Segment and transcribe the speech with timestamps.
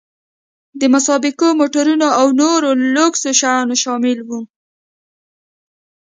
[0.79, 2.61] د مسابقو موټرونه او نور
[2.95, 4.39] لوکس شیان شامل وو.